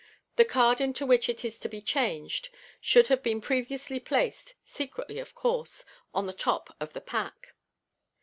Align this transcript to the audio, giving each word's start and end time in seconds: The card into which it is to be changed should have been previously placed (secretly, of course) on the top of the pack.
The 0.35 0.45
card 0.45 0.81
into 0.81 1.05
which 1.05 1.29
it 1.29 1.45
is 1.45 1.59
to 1.59 1.69
be 1.69 1.79
changed 1.79 2.49
should 2.79 3.09
have 3.09 3.21
been 3.21 3.39
previously 3.39 3.99
placed 3.99 4.55
(secretly, 4.65 5.19
of 5.19 5.35
course) 5.35 5.85
on 6.11 6.25
the 6.25 6.33
top 6.33 6.75
of 6.79 6.93
the 6.93 7.01
pack. 7.01 7.53